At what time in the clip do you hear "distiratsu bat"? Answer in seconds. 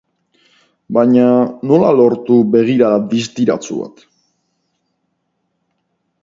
3.13-4.03